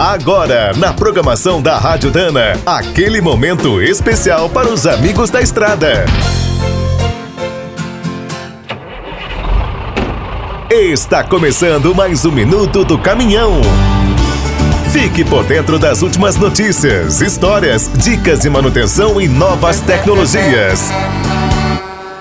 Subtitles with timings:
[0.00, 6.06] Agora, na programação da Rádio Dana, aquele momento especial para os amigos da estrada.
[10.70, 13.60] Está começando mais um minuto do caminhão.
[14.90, 20.80] Fique por dentro das últimas notícias, histórias, dicas de manutenção e novas tecnologias.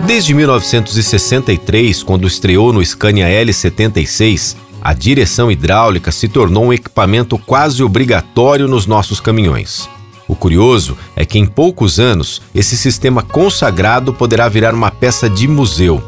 [0.02, 7.84] Desde 1963, quando estreou no Scania L76, a direção hidráulica se tornou um equipamento quase
[7.84, 9.90] obrigatório nos nossos caminhões.
[10.28, 15.48] O curioso é que em poucos anos esse sistema consagrado poderá virar uma peça de
[15.48, 16.04] museu.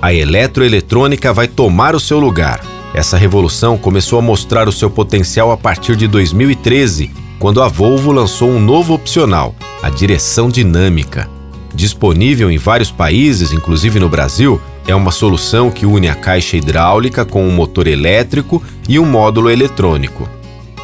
[0.00, 2.60] A eletroeletrônica vai tomar o seu lugar.
[2.94, 8.12] Essa revolução começou a mostrar o seu potencial a partir de 2013, quando a Volvo
[8.12, 11.28] lançou um novo opcional, a direção dinâmica.
[11.74, 17.24] Disponível em vários países, inclusive no Brasil, é uma solução que une a caixa hidráulica
[17.24, 20.28] com um motor elétrico e um módulo eletrônico.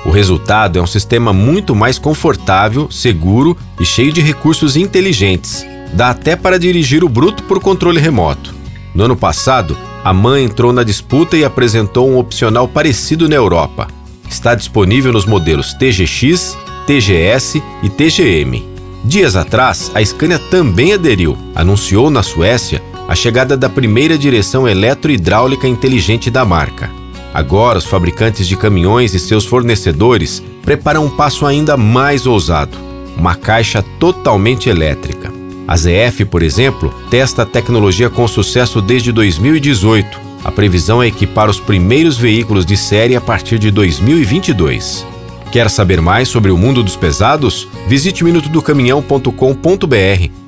[0.04, 5.66] O resultado é um sistema muito mais confortável, seguro e cheio de recursos inteligentes.
[5.92, 8.54] Dá até para dirigir o bruto por controle remoto.
[8.94, 13.88] No ano passado, a MAN entrou na disputa e apresentou um opcional parecido na Europa.
[14.30, 18.64] Está disponível nos modelos TGX, TGS e TGM.
[19.04, 25.66] Dias atrás, a Scania também aderiu, anunciou na Suécia a chegada da primeira direção eletrohidráulica
[25.66, 26.90] inteligente da marca.
[27.32, 32.76] Agora, os fabricantes de caminhões e seus fornecedores preparam um passo ainda mais ousado:
[33.16, 35.32] uma caixa totalmente elétrica.
[35.66, 40.28] A ZF, por exemplo, testa a tecnologia com sucesso desde 2018.
[40.44, 45.06] A previsão é equipar os primeiros veículos de série a partir de 2022.
[45.50, 47.68] Quer saber mais sobre o mundo dos pesados?
[47.86, 50.47] Visite minutodocaminhão.com.br.